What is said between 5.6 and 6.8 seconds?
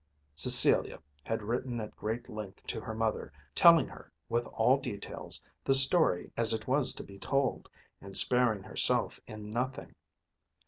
the story as it